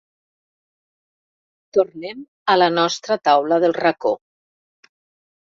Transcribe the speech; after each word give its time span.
Tornem 1.77 2.23
a 2.53 2.57
la 2.63 2.71
nostra 2.79 3.19
taula 3.29 3.61
del 3.65 3.79
racó. 3.81 4.15